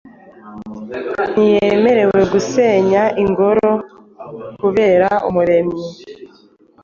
Ntiyemerewe 1.31 2.19
gusenya 2.33 3.03
ingorokubera 3.23 5.09
Umuremyi 5.29 5.87